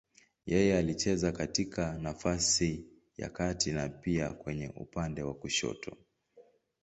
[0.45, 2.85] Yeye alicheza katika nafasi
[3.17, 5.97] ya kati na pia kwenye upande wa kushoto.